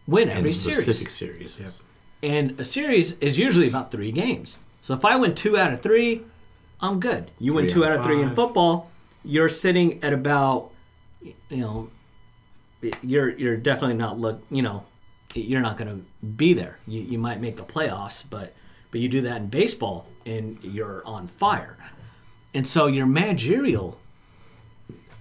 [0.07, 1.53] Win and every specific series.
[1.53, 1.81] series.
[2.21, 4.57] And a series is usually about three games.
[4.81, 6.23] So if I win two out of three,
[6.83, 7.31] I'm good.
[7.39, 8.91] You win Three two out of three in football,
[9.23, 10.71] you're sitting at about,
[11.21, 11.89] you know,
[13.01, 14.43] you're you're definitely not look.
[14.51, 14.85] You know,
[15.33, 16.79] you're not going to be there.
[16.85, 18.53] You you might make the playoffs, but
[18.91, 21.77] but you do that in baseball and you're on fire.
[22.53, 23.97] And so your managerial,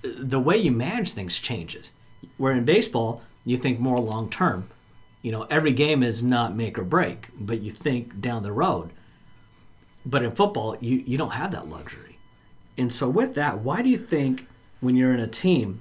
[0.02, 1.92] the way you manage things changes.
[2.38, 4.68] Where in baseball, you think more long term.
[5.22, 8.90] You know, every game is not make or break, but you think down the road.
[10.04, 12.18] But in football, you, you don't have that luxury.
[12.76, 14.46] And so with that, why do you think
[14.80, 15.80] when you're in a team,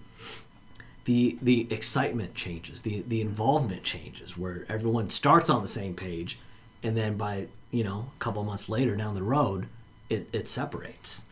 [1.06, 6.38] the the excitement changes, the the involvement changes, where everyone starts on the same page,
[6.84, 9.68] and then by you know a couple months later down the road,
[10.10, 11.24] it, it separates.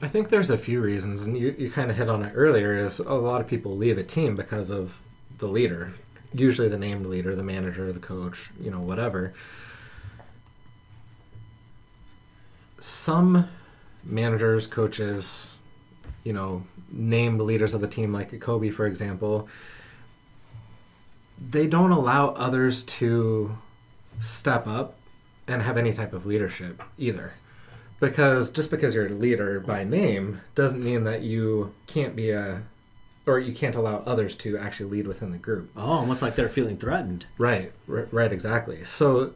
[0.00, 2.74] I think there's a few reasons, and you, you kind of hit on it earlier.
[2.74, 5.00] Is a lot of people leave a team because of
[5.38, 5.92] the leader,
[6.32, 9.34] usually the named leader, the manager, the coach, you know, whatever.
[12.80, 13.48] Some
[14.04, 15.48] managers, coaches,
[16.24, 19.48] you know, named leaders of the team, like Kobe, for example,
[21.40, 23.56] they don't allow others to
[24.20, 24.96] step up
[25.46, 27.32] and have any type of leadership either.
[28.00, 32.62] Because just because you're a leader by name doesn't mean that you can't be a
[33.26, 35.70] or you can't allow others to actually lead within the group.
[35.76, 37.26] Oh, almost like they're feeling threatened.
[37.36, 38.84] right r- right exactly.
[38.84, 39.34] So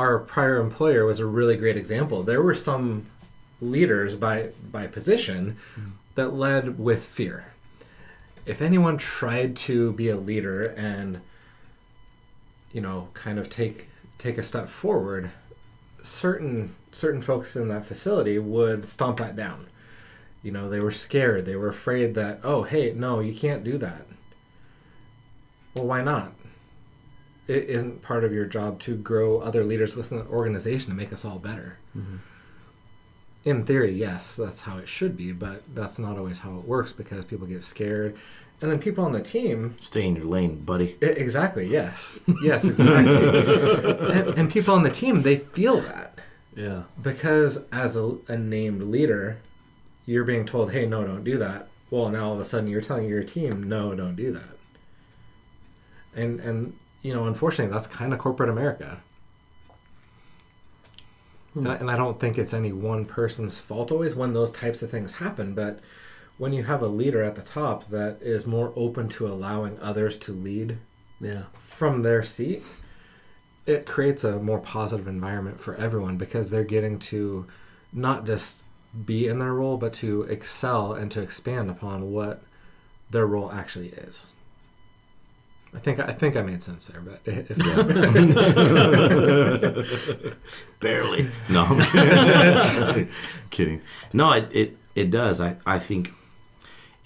[0.00, 2.22] our prior employer was a really great example.
[2.22, 3.04] There were some
[3.60, 5.58] leaders by by position
[6.14, 7.52] that led with fear.
[8.46, 11.20] If anyone tried to be a leader and
[12.72, 15.32] you know kind of take take a step forward
[16.00, 19.66] certain certain folks in that facility would stomp that down.
[20.42, 21.44] You know they were scared.
[21.44, 24.06] They were afraid that oh hey no you can't do that.
[25.74, 26.32] Well why not
[27.50, 31.12] it isn't part of your job to grow other leaders within the organization to make
[31.12, 32.16] us all better mm-hmm.
[33.44, 36.92] in theory yes that's how it should be but that's not always how it works
[36.92, 38.16] because people get scared
[38.62, 40.94] and then people on the team Stay in your lane, buddy.
[41.00, 41.66] I- Exactly.
[41.66, 42.18] Yes.
[42.42, 42.66] Yes.
[42.66, 43.16] Exactly.
[44.18, 46.18] and, and people on the team they feel that
[46.54, 46.82] Yeah.
[47.00, 49.38] because as a, a named leader,
[50.04, 52.82] you're being told, "Hey, no, don't do that." Well, now all of a sudden you're
[52.82, 54.58] telling your team, "No, don't do that."
[56.14, 59.00] And and you know, unfortunately, that's kind of corporate America.
[61.54, 61.58] Hmm.
[61.60, 64.82] And, I, and I don't think it's any one person's fault always when those types
[64.82, 65.80] of things happen, but
[66.38, 70.16] when you have a leader at the top that is more open to allowing others
[70.18, 70.78] to lead
[71.20, 71.44] Yeah.
[71.58, 72.62] from their seat,
[73.66, 77.46] it creates a more positive environment for everyone because they're getting to
[77.92, 78.62] not just
[79.04, 82.42] be in their role, but to excel and to expand upon what
[83.10, 84.26] their role actually is.
[85.72, 87.56] I think I think I made sense there, but if
[90.80, 91.30] Barely.
[91.48, 93.08] No, I'm kidding.
[93.50, 93.80] kidding.
[94.12, 95.40] No, it, it, it does.
[95.40, 96.12] I, I think,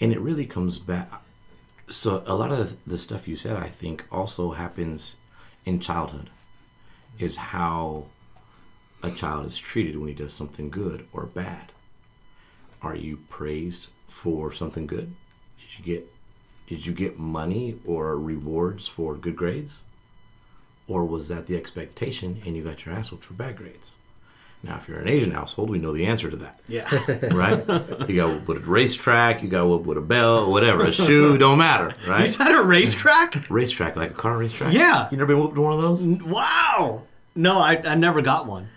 [0.00, 1.10] and it really comes back.
[1.88, 5.16] So a lot of the stuff you said, I think, also happens
[5.66, 6.30] in childhood.
[7.18, 8.06] Is how
[9.02, 11.70] a child is treated when he does something good or bad.
[12.82, 15.14] Are you praised for something good?
[15.58, 16.13] Did you get
[16.66, 19.82] did you get money or rewards for good grades?
[20.88, 23.96] Or was that the expectation and you got your ass whooped for bad grades?
[24.62, 26.58] Now, if you're an Asian household, we know the answer to that.
[26.68, 26.88] Yeah.
[27.34, 27.58] right?
[28.08, 31.36] You got whooped with a racetrack, you got whooped with a belt, whatever, a shoe,
[31.36, 32.20] don't matter, right?
[32.20, 33.50] you said a racetrack?
[33.50, 34.72] Racetrack, like a car racetrack.
[34.72, 35.08] Yeah.
[35.10, 36.06] You never been whooped in one of those?
[36.06, 37.02] Wow.
[37.34, 38.68] No, I, I never got one.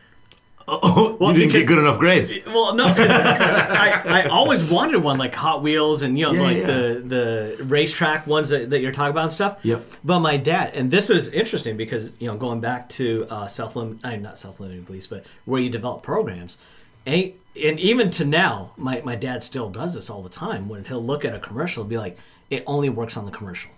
[0.69, 2.37] Oh, Well, you didn't because- get good enough grades.
[2.47, 6.57] Well, no, I, I always wanted one like Hot Wheels and you know Yeah, like
[6.57, 6.65] yeah.
[6.65, 9.59] the the racetrack ones that, that you're talking about and stuff.
[9.63, 9.83] Yep.
[10.03, 13.75] But my dad, and this is interesting because you know going back to uh, self
[13.75, 16.57] lim, uh, not self limiting beliefs, but where you develop programs,
[17.05, 20.67] and, and even to now, my my dad still does this all the time.
[20.67, 22.17] When he'll look at a commercial, he'll be like,
[22.49, 23.71] "It only works on the commercial.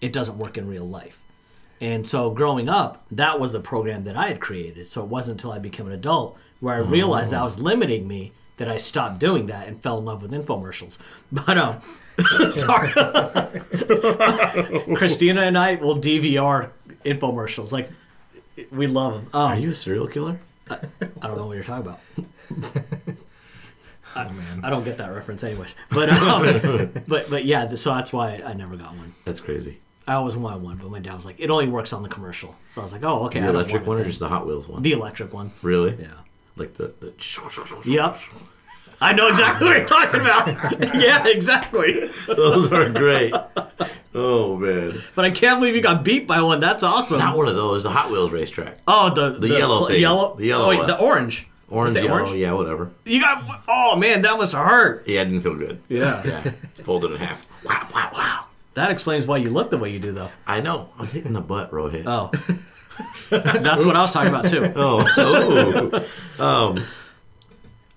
[0.00, 1.20] It doesn't work in real life."
[1.80, 4.88] And so growing up, that was the program that I had created.
[4.88, 8.32] So it wasn't until I became an adult where I realized that was limiting me
[8.56, 10.98] that I stopped doing that and fell in love with infomercials.
[11.32, 11.80] But um
[12.50, 12.92] sorry.
[14.96, 16.70] Christina and I will DVR
[17.04, 17.72] infomercials.
[17.72, 17.90] Like
[18.70, 19.28] we love them.
[19.34, 20.40] Um, Are you a serial killer?
[20.70, 20.78] I
[21.22, 22.00] don't know what you're talking about.
[24.16, 24.60] Oh man.
[24.64, 25.76] I don't get that reference anyways.
[25.90, 29.14] But um, but but yeah, so that's why I never got one.
[29.26, 29.78] That's crazy.
[30.06, 32.54] I always wanted one, but my dad was like, "It only works on the commercial."
[32.70, 34.68] So I was like, "Oh, okay." The don't electric one or just the Hot Wheels
[34.68, 34.82] one?
[34.82, 35.50] the electric one.
[35.62, 35.96] really?
[36.00, 36.08] Yeah.
[36.56, 37.12] Like the, the
[37.84, 38.16] Yep.
[39.00, 40.94] I know exactly what you're talking about.
[40.94, 42.10] yeah, exactly.
[42.26, 43.34] Those are great.
[44.14, 44.92] Oh man.
[45.14, 46.60] But I can't believe you got beat by one.
[46.60, 47.18] That's awesome.
[47.18, 48.78] Not one of those, the Hot Wheels racetrack.
[48.88, 50.00] oh, the The yellow thing.
[50.00, 52.36] yellow, The yellow oh, wait, the orange, Orange, The yellow, orange?
[52.36, 52.90] yeah, whatever.
[53.04, 53.62] You got.
[53.68, 55.06] Oh man, that must have hurt.
[55.06, 55.82] Yeah, it didn't feel good.
[55.90, 56.22] Yeah.
[56.24, 56.50] Yeah.
[56.82, 57.46] Folded in half.
[57.66, 58.45] Wow, wow, wow.
[58.76, 60.30] That explains why you look the way you do, though.
[60.46, 60.90] I know.
[60.96, 62.04] I was hitting the butt, Rohit.
[62.06, 62.30] Oh,
[63.30, 64.70] that's what I was talking about too.
[64.76, 66.06] Oh,
[66.38, 66.44] oh.
[66.44, 66.78] um,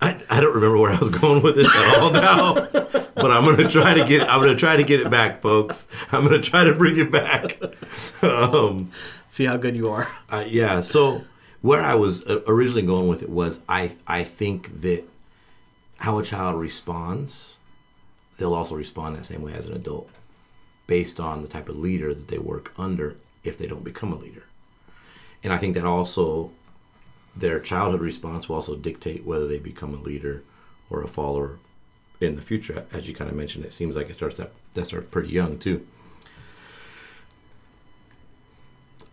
[0.00, 2.54] I, I don't remember where I was going with this at all now,
[3.14, 5.86] but I'm gonna try to get I'm gonna try to get it back, folks.
[6.12, 7.58] I'm gonna try to bring it back.
[8.22, 8.90] Um,
[9.28, 10.08] See how good you are.
[10.30, 10.80] uh, yeah.
[10.80, 11.24] So
[11.60, 15.04] where I was uh, originally going with it was I I think that
[15.98, 17.58] how a child responds,
[18.38, 20.08] they'll also respond that same way as an adult,
[20.90, 23.16] based on the type of leader that they work under.
[23.44, 24.44] If they don't become a leader,
[25.42, 26.50] and I think that also
[27.34, 30.42] their childhood response will also dictate whether they become a leader
[30.90, 31.58] or a follower
[32.20, 32.84] in the future.
[32.92, 35.58] As you kind of mentioned, it seems like it starts that that starts pretty young
[35.58, 35.86] too.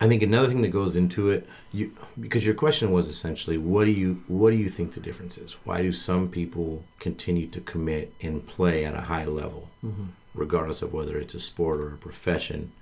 [0.00, 3.86] I think another thing that goes into it, you because your question was essentially, what
[3.86, 5.54] do you what do you think the difference is?
[5.64, 10.08] Why do some people continue to commit and play at a high level, mm-hmm.
[10.34, 12.72] Regardless of whether it's a sport or a profession,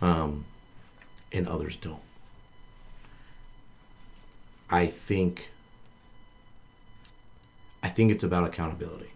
[0.00, 0.44] um,
[1.32, 2.00] and others don't?
[4.68, 5.50] I think
[7.82, 9.10] I think it's about accountability.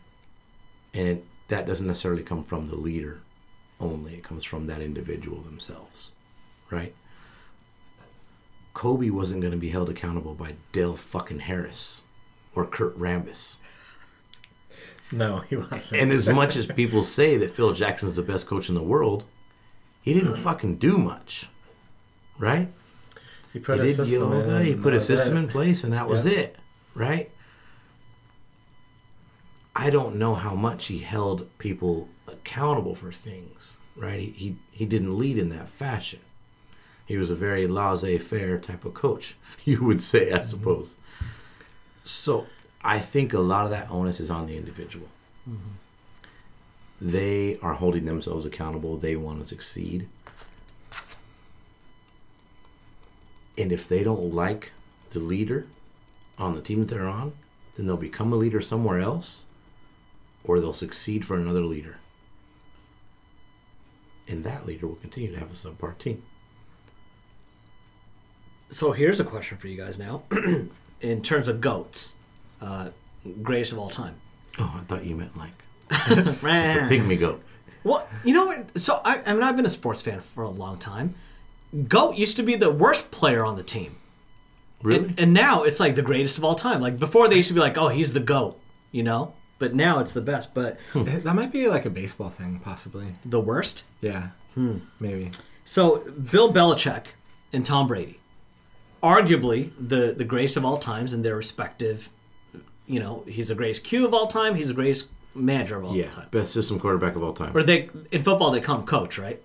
[0.95, 3.21] And it, that doesn't necessarily come from the leader
[3.81, 4.15] only.
[4.15, 6.13] It comes from that individual themselves.
[6.71, 6.95] Right?
[8.75, 12.05] Kobe wasn't going to be held accountable by Del fucking Harris
[12.55, 13.59] or Kurt Rambis.
[15.13, 16.01] No, he wasn't.
[16.03, 19.25] And as much as people say that Phil Jackson's the best coach in the world,
[20.03, 21.49] he didn't fucking do much.
[22.39, 22.69] Right?
[23.53, 24.67] he put he a did system yoga, in.
[24.67, 25.41] he put a system it.
[25.41, 26.33] in place, and that was Yeah.
[26.39, 26.57] it,
[26.95, 27.31] right?
[29.75, 34.21] I don't know how much he held people accountable for things, right?
[34.21, 36.21] He, he, he didn't lead in that fashion.
[37.07, 40.39] He was a very laissez faire type of coach, you would say, Mm-hmm.
[40.39, 40.97] I suppose.
[42.05, 42.47] So
[42.83, 45.09] I think a lot of that onus is on the individual.
[45.49, 45.71] Mm-hmm.
[47.01, 50.09] They are holding themselves accountable, they want to succeed.
[53.57, 54.73] And if they don't like
[55.11, 55.67] the leader
[56.39, 57.33] on the team that they're on,
[57.75, 59.45] then they'll become a leader somewhere else
[60.45, 61.99] or they'll succeed for another leader.
[64.29, 66.23] And that leader will continue to have a subpar team.
[68.71, 70.23] So here's a question for you guys now.
[71.01, 72.15] In terms of goats,
[72.61, 72.91] uh,
[73.43, 74.15] greatest of all time.
[74.59, 75.53] Oh, I thought you meant like
[75.91, 77.43] Well, pygmy goat.
[77.85, 78.53] Well, you know?
[78.77, 81.15] So I, I mean, I've been a sports fan for a long time.
[81.89, 83.97] Goat used to be the worst player on the team.
[84.83, 85.07] Really?
[85.07, 86.81] And, and now it's like the greatest of all time.
[86.81, 88.59] Like before, they used to be like, "Oh, he's the goat,"
[88.93, 89.35] you know.
[89.59, 90.55] But now it's the best.
[90.55, 93.07] But That might be like a baseball thing, possibly.
[93.25, 93.85] the worst.
[94.01, 94.29] Yeah.
[94.55, 94.79] Hmm.
[94.99, 95.31] Maybe.
[95.65, 97.09] So Bill Belichick
[97.53, 98.19] and Tom Brady,
[99.03, 102.11] arguably the the greatest of all times in their respective.
[102.91, 104.55] You know, he's the greatest Q of all time.
[104.57, 106.27] He's the greatest manager of all Yeah, time.
[106.33, 107.57] best system quarterback of all time.
[107.57, 109.41] Or they in football they call him coach, right?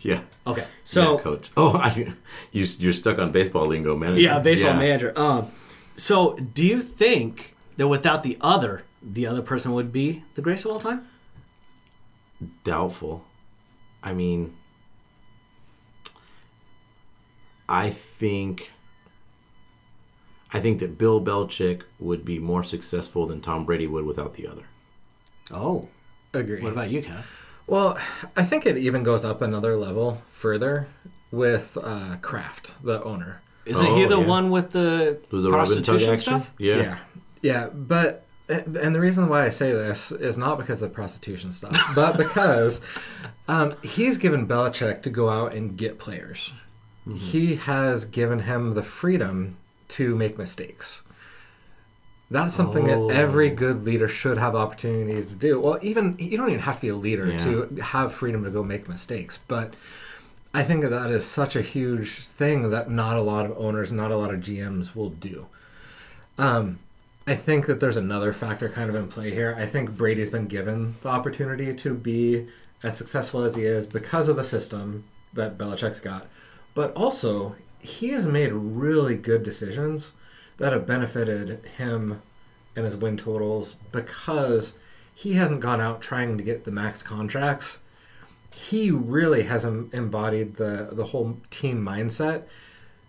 [0.00, 0.22] yeah.
[0.46, 0.66] Okay.
[0.82, 1.50] So yeah, coach.
[1.56, 2.14] Oh, I,
[2.50, 4.22] you you're stuck on baseball lingo, manager.
[4.22, 4.78] Yeah, baseball Yeah.
[4.78, 5.12] manager.
[5.16, 5.48] Um,
[5.96, 10.64] so do you think that without the other, the other person would be the greatest
[10.64, 11.06] of all time?
[12.64, 13.24] Doubtful.
[14.02, 14.54] I mean,
[17.68, 18.72] I think.
[20.52, 24.46] I think that Bill Belichick would be more successful than Tom Brady would without the
[24.46, 24.64] other.
[25.50, 25.88] Oh,
[26.34, 26.60] Agree.
[26.62, 27.24] what about you, Kev?
[27.66, 27.96] Well,
[28.36, 30.88] I think it even goes up another level further
[31.30, 33.40] with uh, Kraft, the owner.
[33.64, 34.26] Isn't Oh, he the yeah.
[34.26, 36.16] one with the, With the prostitution action?
[36.40, 36.52] stuff?
[36.58, 36.76] Yeah.
[36.76, 36.98] yeah,
[37.42, 41.52] Yeah, But and the reason why I say this is not because of the prostitution
[41.52, 42.82] stuff, but because
[43.48, 46.52] um, he's given Belichick to go out and get players.
[47.16, 49.56] He has given him the freedom
[49.92, 51.02] to make mistakes.
[52.30, 53.08] That's something Oh.
[53.08, 55.60] that every good leader should have the opportunity to do.
[55.60, 57.38] Well, even you don't even have to be a leader Yeah.
[57.38, 59.74] to have freedom to go make mistakes, but
[60.54, 63.92] I think that that is such a huge thing that not a lot of owners,
[63.92, 65.46] not a lot of GMs will do.
[66.38, 66.78] Um,
[67.26, 69.54] I think that there's another factor kind of in play here.
[69.58, 72.46] I think Brady's been given the opportunity to be
[72.82, 76.26] as successful as he is because of the system that Belichick's got,
[76.74, 80.12] but also he has made really good decisions
[80.58, 82.22] that have benefited him
[82.74, 84.78] and his win totals because
[85.14, 87.80] he hasn't gone out trying to get the max contracts.
[88.50, 92.44] He really has embodied the the whole team mindset.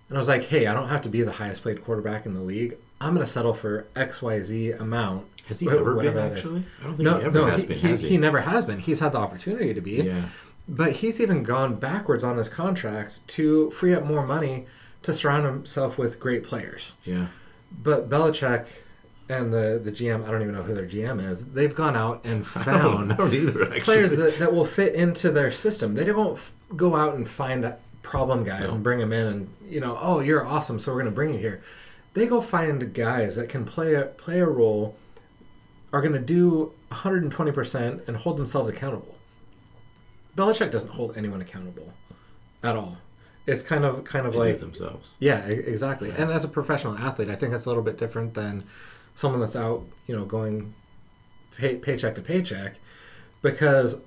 [0.10, 2.34] And I was like, hey, I don't have to be the highest paid quarterback in
[2.34, 2.78] the league.
[3.00, 5.28] I'm going to settle for X, Y, Z amount.
[5.48, 6.64] Has he ever been, whatever actually?
[6.82, 8.10] I don't think No, he ever no, has he, been, he, has he?
[8.10, 8.80] he never has been.
[8.80, 10.04] He's had the opportunity to be.
[10.04, 10.26] Yeah.
[10.68, 14.66] But he's even gone backwards on his contract to free up more money
[15.04, 16.94] to surround himself with great players.
[17.04, 17.28] Yeah.
[17.72, 18.68] But Belichick
[19.30, 22.22] and the, the GM, I don't even know who their GM is, they've gone out
[22.24, 25.96] and I don't, found I don't either, players that, that will fit into their system.
[25.96, 29.80] They don't f- go out and find problem guys and bring them in and, you
[29.80, 31.62] know, oh, you're awesome, so we're going to bring you here.
[32.14, 34.96] They go find guys that can play a, play a role,
[35.92, 39.18] are going to do 120% and hold themselves accountable.
[40.36, 41.94] Belichick doesn't hold anyone accountable
[42.64, 42.98] at all.
[43.46, 45.18] It's kind of kind of They like themselves.
[45.20, 46.10] yeah, exactly.
[46.12, 48.64] And as a professional athlete, I think that's a little bit different than
[49.16, 50.74] someone that's out, you know, going
[51.58, 52.76] pay, paycheck to paycheck
[53.42, 54.02] because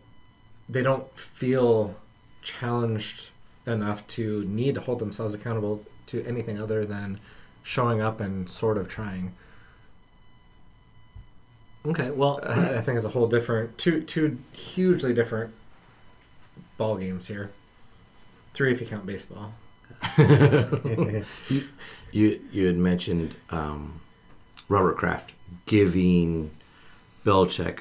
[0.68, 1.94] they don't feel
[2.42, 3.28] challenged
[3.66, 7.20] enough to need to hold themselves accountable to anything other than
[7.62, 9.34] showing up and sort of trying.
[11.84, 15.52] Okay, well, I I think it's a whole different, two two hugely different
[16.76, 17.50] ball games here.
[18.54, 19.52] Three if you count baseball.
[22.12, 24.00] You you had mentioned um,
[24.68, 25.32] Robert Kraft
[25.66, 26.50] giving
[27.26, 27.80] Belichick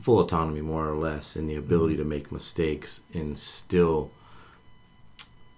[0.00, 4.10] full autonomy, more or less, and the ability to make mistakes and still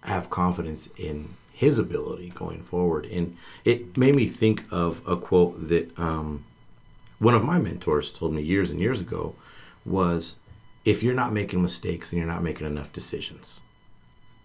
[0.04, 3.06] have confidence in his ability going forward.
[3.06, 6.44] And it made me think of a quote that um,
[7.18, 9.34] one of my mentors told me years and years ago
[9.84, 10.38] was,
[10.84, 13.60] "If you're not making mistakes, then you're not making enough decisions."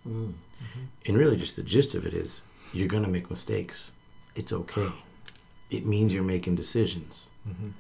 [0.08, 0.86] Mm, mm-hmm.
[1.06, 3.92] And really, just the gist of it is you're going to make mistakes.
[4.36, 4.90] It's okay.
[5.70, 7.30] It means you're making decisions.
[7.46, 7.72] Mm-hmm.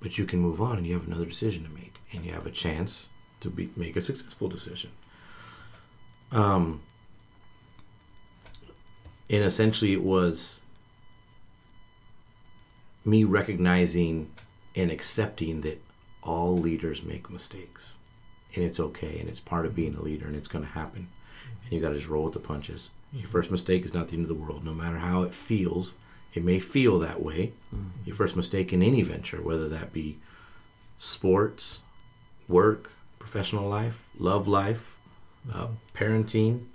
[0.00, 1.92] But you can move on and you have another decision to make.
[2.10, 4.90] And you have a chance to be, make a successful decision.
[6.32, 6.80] Um,
[9.28, 10.62] and essentially, it was
[13.04, 14.30] me recognizing
[14.74, 15.82] and accepting that
[16.22, 17.98] all leaders make mistakes.
[18.54, 19.18] And it's okay.
[19.18, 20.26] And it's part of being a leader.
[20.26, 21.08] And it's going to happen
[21.64, 22.90] and you got to just roll with the punches.
[23.12, 25.96] Your first mistake is not the end of the world, no matter how it feels.
[26.34, 27.52] It may feel that way.
[28.04, 30.18] Your first mistake in any venture, whether that be
[30.98, 31.82] sports,
[32.48, 34.98] work, professional life, love life,
[35.52, 36.66] uh, parenting,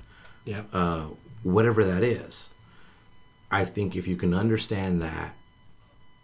[0.46, 0.64] Yeah.
[0.74, 1.08] uh,
[1.44, 2.50] whatever that is.
[3.52, 5.36] I think if you can understand that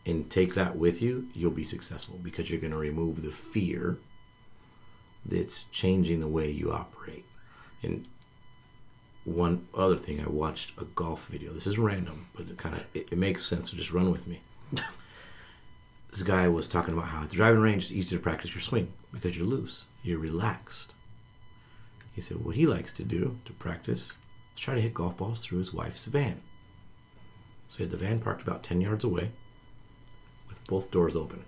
[0.06, 3.98] and take that with you, you'll be successful because you're going to remove the fear
[5.26, 7.26] that's changing the way you operate.
[7.82, 8.08] And
[9.24, 11.52] one other thing, I watched a golf video.
[11.52, 13.72] This is random, but it kind of it, it makes sense.
[13.72, 14.42] So just run with me.
[16.12, 18.62] this guy was talking about how at the driving range it's easy to practice your
[18.62, 20.94] swing because you're loose, you're relaxed.
[22.14, 24.14] He said what he likes to do to practice
[24.56, 26.42] is try to hit golf balls through his wife's van.
[27.68, 29.32] So he had the van parked about 10 yards away
[30.48, 31.44] with both doors open.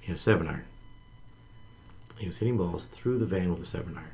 [0.00, 0.64] He had a seven iron.
[2.20, 4.06] He was hitting balls through the van with a seven iron.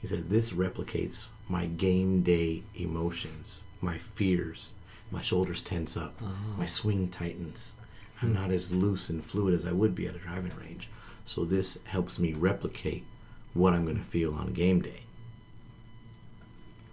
[0.00, 4.74] He said, This replicates my game day emotions, my fears.
[5.10, 6.56] My shoulders tense up, uh-huh.
[6.56, 7.76] my swing tightens.
[8.22, 8.34] I'm hmm.
[8.34, 10.88] not as loose and fluid as I would be at a driving range.
[11.26, 13.04] So this helps me replicate
[13.52, 15.02] what I'm going to feel on game day.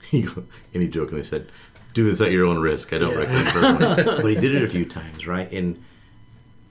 [0.09, 0.43] He go,
[0.73, 1.49] and he jokingly said,
[1.93, 2.91] "Do this at your own risk.
[2.91, 5.49] I don't recommend personally." but he did it a few times, right?
[5.51, 5.81] And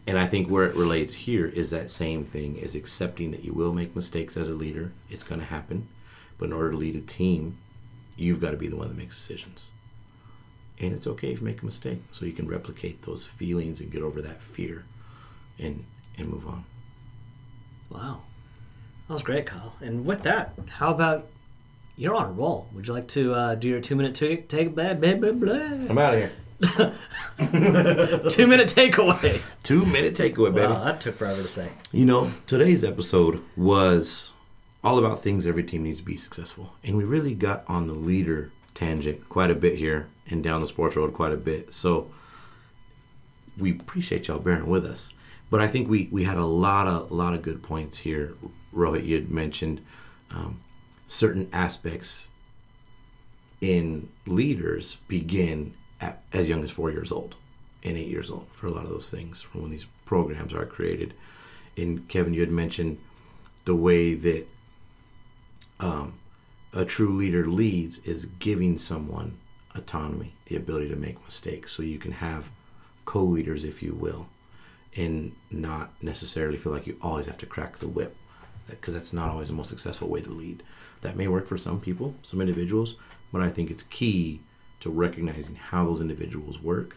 [0.07, 3.53] and I think where it relates here is that same thing is accepting that you
[3.53, 4.93] will make mistakes as a leader.
[5.09, 5.89] It's going to happen,
[6.39, 7.59] but in order to lead a team,
[8.17, 9.71] you've got to be the one that makes decisions.
[10.79, 13.93] And it's okay if you make a mistake, so you can replicate those feelings and
[13.93, 14.85] get over that fear,
[15.59, 15.85] and
[16.17, 16.65] and move on.
[17.91, 18.23] Wow.
[19.07, 19.75] That was great, Kyle.
[19.81, 21.29] And with that, how about
[21.97, 22.69] you're on a roll?
[22.73, 24.49] Would you like to uh, do your two minute take?
[24.49, 25.55] Take blah blah blah blah.
[25.55, 26.33] I'm out of here.
[28.29, 29.43] two minute takeaway.
[29.63, 30.67] Two minute takeaway, baby.
[30.67, 31.71] Wow, that took forever to say.
[31.91, 34.35] You know, today's episode was
[34.85, 36.75] all about things every team needs to be successful.
[36.85, 40.67] And we really got on the leader tangent quite a bit here and down the
[40.67, 41.73] sports road quite a bit.
[41.73, 42.11] So
[43.57, 45.15] we appreciate y'all bearing with us.
[45.49, 48.35] But I think we, we had a lot of a lot of good points here.
[48.75, 49.81] Rohit, you had mentioned
[50.31, 50.61] um,
[51.07, 52.29] certain aspects
[53.61, 57.37] in leaders begin at, as young as four years old
[57.83, 60.67] and eight years old for a lot of those things from when these programs are
[60.67, 61.15] created.
[61.77, 62.99] And Kevin, you had mentioned
[63.65, 64.47] the way that
[65.79, 66.15] um,
[66.73, 69.39] a true leader leads is giving someone
[69.75, 72.51] autonomy, the ability to make mistakes, so you can have
[73.05, 74.29] co-leaders, if you will,
[74.97, 78.17] and not necessarily feel like you always have to crack the whip,
[78.69, 80.63] because that's not always the most successful way to lead.
[81.01, 82.97] That may work for some people, some individuals,
[83.33, 84.41] but I think it's key
[84.81, 86.97] to recognizing how those individuals work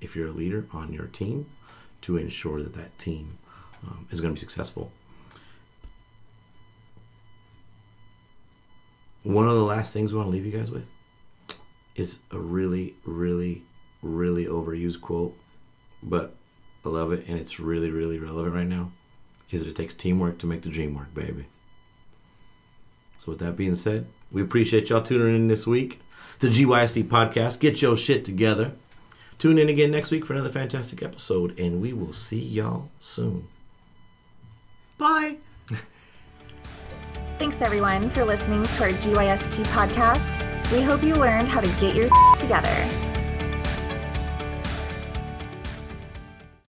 [0.00, 1.46] if you're a leader on your team
[2.02, 3.38] to ensure that that team
[3.86, 4.92] um, is going to be successful.
[9.22, 10.92] One of the last things we want to leave you guys with
[11.96, 13.62] is a really, really,
[14.02, 15.36] really overused quote,
[16.02, 16.34] but
[16.84, 18.92] I love it and it's really, really relevant right now.
[19.50, 21.46] Is that it takes teamwork to make the dream work, baby.
[23.18, 26.00] So, with that being said, we appreciate y'all tuning in this week.
[26.40, 27.60] The GYST podcast.
[27.60, 28.72] Get your shit together.
[29.38, 33.48] Tune in again next week for another fantastic episode, and we will see y'all soon.
[34.98, 35.38] Bye.
[37.38, 40.40] Thanks everyone for listening to our GYST podcast.
[40.72, 42.08] We hope you learned how to get your
[42.38, 43.13] together.